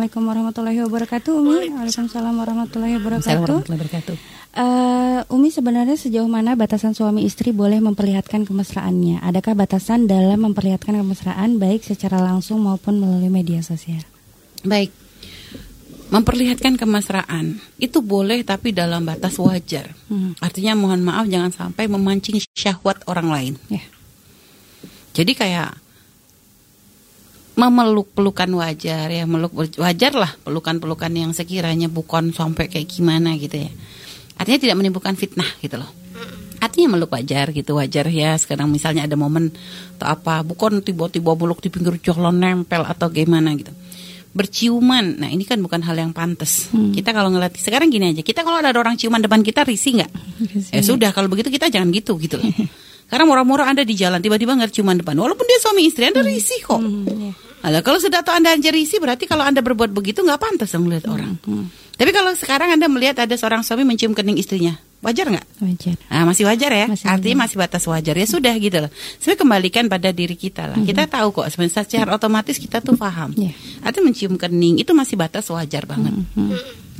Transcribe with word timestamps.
Assalamualaikum 0.00 0.32
warahmatullahi 0.32 0.80
wabarakatuh 0.80 1.32
Umi 1.44 1.76
Waalaikumsalam 1.76 2.32
warahmatullahi 2.40 2.96
wabarakatuh 2.96 3.20
Assalamualaikum 3.20 3.60
warahmatullahi 3.60 3.84
wabarakatuh 3.84 4.16
Uh, 4.50 5.22
Umi 5.28 5.52
sebenarnya 5.52 5.94
sejauh 5.94 6.24
mana 6.24 6.56
batasan 6.56 6.96
suami 6.96 7.22
istri 7.28 7.52
boleh 7.52 7.78
memperlihatkan 7.84 8.48
kemesraannya? 8.48 9.20
Adakah 9.22 9.52
batasan 9.52 10.08
dalam 10.08 10.40
memperlihatkan 10.42 10.96
kemesraan 10.96 11.60
baik 11.60 11.84
secara 11.84 12.18
langsung 12.18 12.64
maupun 12.64 12.96
melalui 12.96 13.28
media 13.28 13.62
sosial? 13.62 14.02
Baik, 14.66 14.90
memperlihatkan 16.10 16.80
kemesraan 16.80 17.62
itu 17.78 18.02
boleh 18.02 18.40
tapi 18.42 18.72
dalam 18.74 19.04
batas 19.06 19.38
wajar. 19.38 19.94
Hmm. 20.10 20.34
Artinya 20.42 20.74
mohon 20.80 21.04
maaf 21.04 21.30
jangan 21.30 21.52
sampai 21.52 21.86
memancing 21.86 22.42
syahwat 22.56 23.04
orang 23.06 23.28
lain. 23.30 23.54
Ya. 23.70 23.84
Jadi 25.14 25.36
kayak 25.38 25.78
memeluk 27.60 28.16
pelukan 28.16 28.48
wajar 28.56 29.12
ya 29.12 29.28
meluk 29.28 29.52
wajar 29.76 30.12
lah 30.16 30.32
pelukan-pelukan 30.40 31.12
yang 31.12 31.32
sekiranya 31.36 31.92
bukan 31.92 32.32
sampai 32.32 32.72
kayak 32.72 32.88
gimana 32.88 33.36
gitu 33.36 33.60
ya. 33.60 33.70
Artinya 34.40 34.60
tidak 34.64 34.76
menimbulkan 34.80 35.20
fitnah 35.20 35.48
gitu 35.60 35.76
loh. 35.76 35.90
Artinya 36.60 36.96
meluk 36.96 37.12
wajar 37.12 37.52
gitu 37.52 37.76
wajar 37.76 38.08
ya. 38.08 38.40
Sekarang 38.40 38.72
misalnya 38.72 39.04
ada 39.04 39.16
momen 39.20 39.52
atau 40.00 40.08
apa 40.08 40.40
bukan 40.40 40.80
tiba-tiba 40.80 41.36
meluk 41.36 41.60
di 41.60 41.68
pinggir 41.68 42.00
jalan 42.00 42.40
nempel 42.40 42.88
atau 42.88 43.12
gimana 43.12 43.52
gitu 43.60 43.76
berciuman. 44.30 45.18
Nah 45.18 45.28
ini 45.30 45.42
kan 45.42 45.58
bukan 45.58 45.82
hal 45.82 45.98
yang 45.98 46.14
pantas. 46.14 46.70
Kita 46.70 47.10
kalau 47.10 47.34
ngeliat 47.34 47.54
sekarang 47.58 47.90
gini 47.90 48.14
aja, 48.14 48.22
kita 48.22 48.46
kalau 48.46 48.62
ada 48.62 48.70
orang 48.70 48.94
ciuman 48.94 49.18
depan 49.18 49.42
kita 49.42 49.66
risih 49.66 50.00
nggak? 50.00 50.10
Ya 50.70 50.82
sudah 50.86 51.10
kalau 51.10 51.26
begitu 51.26 51.50
kita 51.50 51.66
jangan 51.66 51.90
gitu 51.90 52.14
gitu 52.22 52.38
loh. 52.38 52.46
Karena 53.10 53.26
murah-murah 53.26 53.66
anda 53.66 53.82
di 53.82 53.98
jalan 53.98 54.22
tiba-tiba 54.22 54.54
nggak 54.54 54.70
ciuman 54.70 55.02
depan, 55.02 55.18
walaupun 55.18 55.42
dia 55.42 55.58
suami 55.58 55.82
istri 55.82 56.06
anda 56.06 56.22
risih 56.22 56.62
kok. 56.62 56.78
iya. 56.78 57.34
Nah, 57.60 57.84
kalau 57.84 58.00
sudah 58.00 58.24
tahu 58.24 58.40
anda 58.40 58.56
aja 58.56 58.72
risih 58.72 58.98
berarti 58.98 59.28
kalau 59.28 59.44
anda 59.44 59.60
berbuat 59.60 59.92
begitu 59.92 60.24
nggak 60.24 60.40
pantas 60.40 60.72
dong 60.72 60.88
melihat 60.88 61.12
orang. 61.12 61.36
Tapi 62.00 62.10
kalau 62.16 62.32
sekarang 62.32 62.72
anda 62.72 62.88
melihat 62.88 63.20
ada 63.20 63.36
seorang 63.36 63.60
suami 63.60 63.84
mencium 63.84 64.16
kening 64.16 64.40
istrinya, 64.40 64.80
wajar 65.04 65.28
nggak? 65.28 65.46
Wajar. 65.60 65.96
Ah, 66.08 66.24
masih 66.24 66.48
wajar 66.48 66.72
ya. 66.72 66.88
Masih 66.88 67.04
Artinya 67.04 67.44
masih 67.44 67.56
batas 67.60 67.84
wajar 67.84 68.16
ya 68.16 68.24
sudah 68.24 68.56
gitu 68.56 68.80
loh. 68.80 68.88
Sebenarnya 69.20 69.40
kembalikan 69.44 69.84
pada 69.92 70.08
diri 70.08 70.32
kita 70.32 70.64
lah. 70.72 70.80
Kita 70.80 71.04
tahu 71.04 71.28
kok 71.36 71.52
sebenarnya 71.52 71.84
secara 71.84 72.16
otomatis 72.16 72.56
kita 72.56 72.80
tuh 72.80 72.96
paham. 72.96 73.36
Iya. 73.36 73.52
Artinya 73.84 74.08
mencium 74.08 74.40
kening 74.40 74.80
itu 74.80 74.96
masih 74.96 75.20
batas 75.20 75.44
wajar 75.52 75.84
banget. 75.84 76.16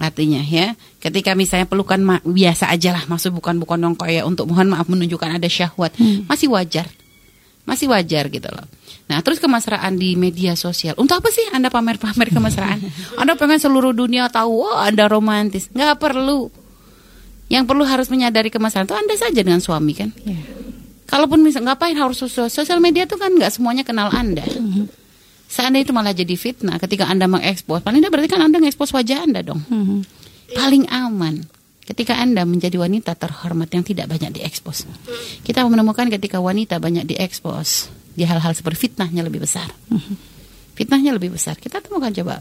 Artinya 0.01 0.45
ya, 0.45 0.77
ketika 1.01 1.33
misalnya 1.33 1.65
pelukan 1.65 1.97
biasa 2.25 2.69
aja 2.69 2.97
lah, 2.97 3.05
maksud 3.09 3.33
bukan 3.33 3.57
bukan 3.57 3.81
yang 3.81 3.97
kayak 3.97 4.25
untuk 4.29 4.53
mohon 4.53 4.73
maaf 4.73 4.85
menunjukkan 4.89 5.41
ada 5.41 5.49
syahwat, 5.49 5.97
masih 6.29 6.53
wajar. 6.53 6.89
Masih 7.71 7.87
wajar 7.87 8.27
gitu 8.27 8.51
loh. 8.51 8.67
Nah, 9.07 9.23
terus 9.23 9.39
kemesraan 9.39 9.95
di 9.95 10.19
media 10.19 10.59
sosial. 10.59 10.99
Untuk 10.99 11.23
apa 11.23 11.31
sih 11.31 11.47
Anda 11.55 11.71
pamer-pamer 11.71 12.31
kemesraan? 12.37 12.83
anda 13.15 13.39
pengen 13.39 13.63
seluruh 13.63 13.95
dunia 13.95 14.27
tahu, 14.27 14.67
wah 14.67 14.91
Anda 14.91 15.07
romantis. 15.07 15.71
Nggak 15.71 16.03
perlu. 16.03 16.51
Yang 17.47 17.65
perlu 17.67 17.83
harus 17.87 18.11
menyadari 18.11 18.51
kemesraan 18.51 18.91
itu 18.91 18.95
Anda 18.99 19.15
saja 19.15 19.41
dengan 19.43 19.63
suami 19.63 19.95
kan. 19.95 20.11
Ya. 20.27 20.39
Kalaupun 21.11 21.43
misal 21.43 21.67
ngapain 21.67 21.95
harus 21.99 22.23
sosial, 22.23 22.47
sosial 22.47 22.79
media 22.79 23.07
itu 23.07 23.19
kan 23.19 23.31
nggak 23.35 23.51
semuanya 23.51 23.83
kenal 23.83 24.11
Anda. 24.15 24.47
Seandainya 25.51 25.91
itu 25.91 25.95
malah 25.95 26.15
jadi 26.15 26.35
fitnah 26.39 26.79
ketika 26.79 27.11
Anda 27.11 27.27
mengekspos, 27.27 27.83
paling 27.83 27.99
tidak 27.99 28.15
berarti 28.15 28.31
kan 28.31 28.47
Anda 28.47 28.63
mengekspos 28.63 28.95
wajah 28.95 29.27
Anda 29.27 29.43
dong. 29.43 29.59
Mhm. 29.67 29.99
Paling 30.55 30.87
aman 30.87 31.47
ketika 31.87 32.17
Anda 32.19 32.47
menjadi 32.47 32.77
wanita 32.79 33.17
terhormat 33.17 33.69
yang 33.73 33.85
tidak 33.85 34.07
banyak 34.11 34.37
diekspos. 34.37 34.87
Kita 35.43 35.65
menemukan 35.67 36.07
ketika 36.09 36.39
wanita 36.39 36.79
banyak 36.79 37.07
diekspos, 37.09 37.91
di 38.15 38.25
hal-hal 38.27 38.53
seperti 38.55 38.89
fitnahnya 38.89 39.25
lebih 39.27 39.43
besar. 39.43 39.71
Fitnahnya 40.75 41.13
lebih 41.13 41.35
besar. 41.35 41.61
Kita 41.61 41.85
temukan 41.85 42.09
coba. 42.09 42.41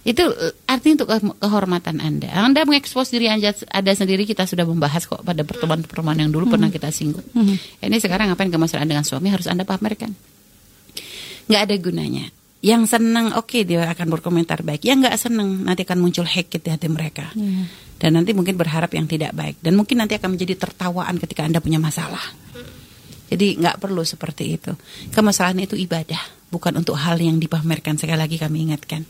Itu 0.00 0.22
eh, 0.32 0.54
artinya 0.70 1.02
untuk 1.02 1.08
ke- 1.10 1.38
kehormatan 1.42 1.96
Anda. 2.00 2.30
Anda 2.32 2.62
mengekspos 2.64 3.10
diri 3.10 3.26
Anda 3.28 3.92
sendiri 3.92 4.24
kita 4.24 4.46
sudah 4.46 4.64
membahas 4.64 5.04
kok 5.04 5.20
pada 5.26 5.42
pertemuan-pertemuan 5.42 6.16
yang 6.16 6.30
dulu 6.30 6.54
pernah 6.54 6.70
kita 6.70 6.88
singgung. 6.94 7.24
Ini 7.82 7.96
sekarang 8.00 8.30
ngapain 8.32 8.48
kemesraan 8.48 8.86
dengan 8.86 9.04
suami 9.04 9.28
harus 9.28 9.50
Anda 9.50 9.66
pamerkan 9.66 10.14
nggak 11.50 11.62
ada 11.66 11.74
gunanya. 11.82 12.24
Yang 12.60 12.96
senang 12.96 13.32
oke 13.40 13.64
dia 13.64 13.88
akan 13.88 14.06
berkomentar 14.12 14.60
baik. 14.60 14.84
Yang 14.84 15.08
nggak 15.08 15.16
senang 15.16 15.64
nanti 15.64 15.82
akan 15.88 15.98
muncul 16.00 16.28
hate 16.28 16.60
di 16.60 16.68
hati 16.68 16.88
mereka. 16.92 17.32
Iya. 17.32 17.64
Dan 18.00 18.16
nanti 18.16 18.32
mungkin 18.32 18.56
berharap 18.56 18.92
yang 18.96 19.04
tidak 19.04 19.36
baik. 19.36 19.60
Dan 19.60 19.76
mungkin 19.76 20.00
nanti 20.00 20.16
akan 20.16 20.36
menjadi 20.36 20.56
tertawaan 20.56 21.20
ketika 21.20 21.44
anda 21.44 21.60
punya 21.60 21.76
masalah. 21.76 22.20
Jadi 23.30 23.62
nggak 23.62 23.78
perlu 23.78 24.02
seperti 24.02 24.58
itu. 24.58 24.74
Kemesraan 25.14 25.62
itu 25.62 25.78
ibadah, 25.78 26.18
bukan 26.50 26.82
untuk 26.82 26.98
hal 26.98 27.14
yang 27.22 27.38
dipamerkan. 27.38 27.94
Sekali 27.94 28.18
lagi 28.18 28.36
kami 28.42 28.66
ingatkan. 28.66 29.06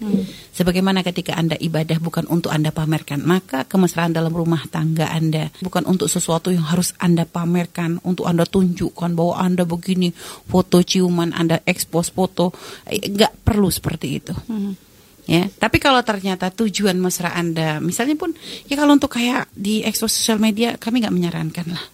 Sebagaimana 0.53 1.01
ketika 1.01 1.33
anda 1.41 1.57
ibadah 1.57 1.97
bukan 1.97 2.29
untuk 2.29 2.53
anda 2.53 2.69
pamerkan, 2.69 3.25
maka 3.25 3.65
kemesraan 3.65 4.13
dalam 4.13 4.31
rumah 4.37 4.61
tangga 4.69 5.09
anda 5.09 5.49
bukan 5.65 5.89
untuk 5.89 6.13
sesuatu 6.13 6.53
yang 6.53 6.69
harus 6.69 6.93
anda 7.01 7.25
pamerkan, 7.25 7.97
untuk 8.05 8.29
anda 8.29 8.45
tunjukkan 8.45 9.17
bahwa 9.17 9.41
anda 9.41 9.65
begini, 9.65 10.13
foto 10.47 10.85
ciuman 10.85 11.33
anda 11.33 11.65
ekspos 11.65 12.13
foto, 12.13 12.53
Eh, 12.85 13.09
nggak 13.09 13.41
perlu 13.47 13.73
seperti 13.73 14.07
itu. 14.21 14.35
Ya, 15.29 15.47
tapi 15.47 15.79
kalau 15.79 16.01
ternyata 16.03 16.51
tujuan 16.51 16.99
mesra 16.99 17.31
Anda, 17.37 17.79
misalnya 17.79 18.19
pun, 18.19 18.35
ya 18.67 18.75
kalau 18.75 18.99
untuk 18.99 19.15
kayak 19.15 19.47
di 19.55 19.85
ekspos 19.85 20.11
sosial 20.11 20.43
media, 20.43 20.75
kami 20.75 21.05
nggak 21.05 21.15
menyarankan 21.15 21.67
lah. 21.71 21.85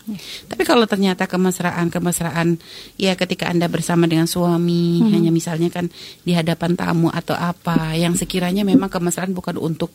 Tapi 0.48 0.62
kalau 0.64 0.88
ternyata 0.88 1.28
kemesraan, 1.28 1.92
kemesraan, 1.92 2.56
ya 2.96 3.12
ketika 3.12 3.50
Anda 3.52 3.68
bersama 3.68 4.08
dengan 4.08 4.24
suami, 4.24 5.04
hanya 5.12 5.28
misalnya 5.28 5.68
kan 5.68 5.90
di 6.24 6.32
hadapan 6.32 6.78
tamu 6.80 7.12
atau 7.12 7.36
apa, 7.36 7.92
yang 7.92 8.16
sekiranya 8.16 8.64
memang 8.64 8.88
kemesraan 8.88 9.36
bukan 9.36 9.60
untuk 9.60 9.92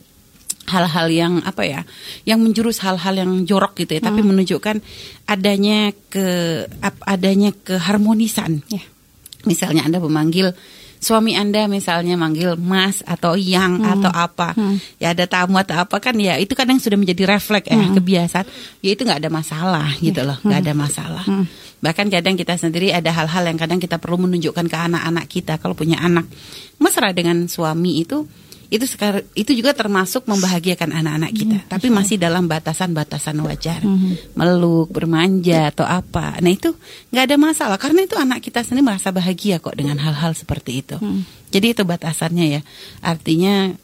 hal-hal 0.70 1.10
yang 1.10 1.34
apa 1.42 1.66
ya, 1.66 1.82
yang 2.30 2.38
menjurus 2.46 2.78
hal-hal 2.86 3.18
yang 3.18 3.32
jorok 3.50 3.74
gitu 3.74 3.98
ya, 3.98 4.02
tapi 4.06 4.22
menunjukkan 4.22 4.78
adanya 5.26 5.90
ke 6.14 6.28
adanya 7.10 7.50
keharmonisan. 7.66 8.62
Ya. 8.70 8.86
Misalnya 9.50 9.90
Anda 9.90 9.98
memanggil 9.98 10.54
suami 11.02 11.34
Anda 11.34 11.66
misalnya 11.66 12.14
manggil 12.16 12.56
Mas 12.62 13.02
atau 13.02 13.34
Yang 13.34 13.82
atau 13.82 14.12
apa. 14.14 14.54
Ya 15.02 15.18
ada 15.18 15.26
tamu 15.26 15.58
atau 15.58 15.82
apa 15.82 15.98
kan 15.98 16.14
ya 16.22 16.38
itu 16.38 16.54
kadang 16.54 16.78
sudah 16.78 16.96
menjadi 16.96 17.26
refleks 17.26 17.68
ya 17.68 17.90
kebiasaan. 17.92 18.46
Ya 18.86 18.90
itu 18.94 19.02
nggak 19.02 19.26
ada 19.26 19.32
masalah 19.34 19.90
gitu 19.98 20.22
loh, 20.22 20.38
nggak 20.46 20.62
ada 20.62 20.74
masalah. 20.78 21.26
Bahkan 21.82 22.14
kadang 22.14 22.38
kita 22.38 22.54
sendiri 22.62 22.94
ada 22.94 23.10
hal-hal 23.10 23.44
yang 23.50 23.58
kadang 23.58 23.82
kita 23.82 23.98
perlu 23.98 24.30
menunjukkan 24.30 24.70
ke 24.70 24.78
anak-anak 24.78 25.26
kita 25.26 25.58
kalau 25.58 25.74
punya 25.74 25.98
anak. 25.98 26.30
Mesra 26.78 27.10
dengan 27.10 27.50
suami 27.50 28.06
itu 28.06 28.30
itu 28.72 28.88
sekar, 28.88 29.28
itu 29.36 29.52
juga 29.52 29.76
termasuk 29.76 30.24
membahagiakan 30.32 30.96
anak-anak 30.96 31.32
kita, 31.36 31.60
tapi 31.68 31.92
masih 31.92 32.16
dalam 32.16 32.48
batasan-batasan 32.48 33.36
wajar, 33.44 33.84
meluk, 34.32 34.88
bermanja 34.96 35.76
atau 35.76 35.84
apa. 35.84 36.40
Nah 36.40 36.56
itu 36.56 36.72
nggak 37.12 37.24
ada 37.28 37.36
masalah 37.36 37.76
karena 37.76 38.08
itu 38.08 38.16
anak 38.16 38.40
kita 38.40 38.64
sendiri 38.64 38.88
merasa 38.88 39.12
bahagia 39.12 39.60
kok 39.60 39.76
dengan 39.76 40.00
hal-hal 40.00 40.32
seperti 40.32 40.88
itu. 40.88 40.96
Jadi 41.52 41.76
itu 41.76 41.84
batasannya 41.84 42.46
ya. 42.48 42.62
Artinya 43.04 43.76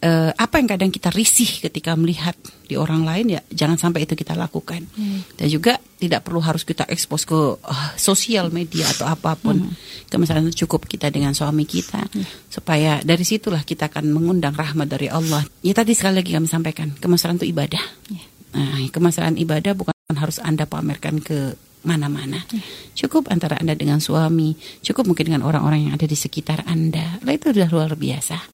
eh, 0.00 0.32
apa 0.32 0.60
yang 0.60 0.68
kadang 0.68 0.90
kita 0.92 1.08
risih 1.12 1.48
ketika 1.64 1.96
melihat 1.96 2.36
di 2.66 2.74
orang 2.74 3.06
lain 3.06 3.38
ya 3.38 3.40
jangan 3.48 3.78
sampai 3.78 4.04
itu 4.04 4.18
kita 4.18 4.36
lakukan. 4.36 4.84
Dan 5.36 5.46
juga 5.48 5.78
tidak 5.96 6.28
perlu 6.28 6.44
harus 6.44 6.66
kita 6.66 6.84
ekspos 6.88 7.24
ke 7.24 7.38
eh, 7.56 7.90
sosial 7.96 8.52
media 8.52 8.88
atau 8.90 9.08
apa 9.08 9.36
pun. 9.38 9.72
Kemisalnya 10.06 10.52
cukup 10.52 10.86
kita 10.86 11.08
dengan 11.08 11.32
suami 11.32 11.64
kita 11.66 12.06
supaya 12.52 13.00
dari 13.02 13.24
situlah 13.24 13.64
kita 13.64 13.88
akan 13.88 14.12
mengundang 14.12 14.54
rahmat 14.54 14.86
dari 14.86 15.08
Allah. 15.08 15.42
Ya 15.64 15.72
tadi 15.72 15.96
sekali 15.96 16.20
lagi 16.22 16.30
kami 16.32 16.46
sampaikan, 16.46 16.94
kemesraan 16.96 17.40
itu 17.40 17.48
ibadah. 17.50 17.82
Nah, 18.56 18.80
kemesraan 18.88 19.36
ibadah 19.36 19.76
bukan 19.76 19.92
harus 20.16 20.40
Anda 20.40 20.64
pamerkan 20.64 21.20
ke 21.20 21.58
mana-mana. 21.86 22.42
Cukup 22.98 23.30
antara 23.30 23.58
Anda 23.62 23.78
dengan 23.78 24.02
suami, 24.02 24.58
cukup 24.82 25.06
mungkin 25.06 25.30
dengan 25.30 25.46
orang-orang 25.46 25.90
yang 25.90 25.92
ada 25.94 26.04
di 26.04 26.18
sekitar 26.18 26.66
Anda. 26.66 27.22
Lah 27.22 27.32
itu 27.32 27.54
sudah 27.54 27.70
luar 27.70 27.94
biasa. 27.94 28.50